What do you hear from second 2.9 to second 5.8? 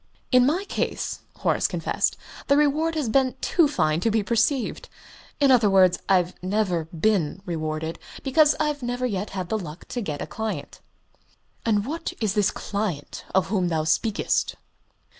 has been too fine to be perceived. In other